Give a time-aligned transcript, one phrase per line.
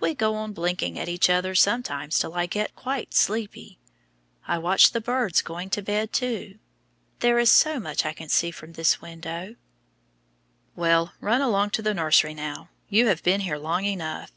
[0.00, 3.78] We go on blinking at each other sometimes till I get quite sleepy.
[4.46, 6.58] I watch the birds going to bed too.
[7.18, 9.56] There is so much I can see from this window."
[10.74, 14.32] "Well, run along to the nursery now; you have been here long enough."